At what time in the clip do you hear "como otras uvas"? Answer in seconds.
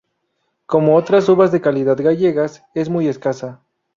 0.65-1.51